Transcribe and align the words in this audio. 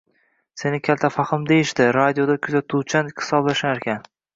Seni 0.61 0.79
kaltafahm 0.89 1.47
deyishdi, 1.53 1.89
radioda 2.01 2.41
kuzatuvchan 2.49 3.17
hisoblasharkan 3.17 4.07